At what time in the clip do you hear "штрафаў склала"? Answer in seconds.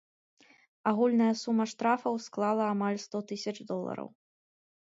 1.75-2.63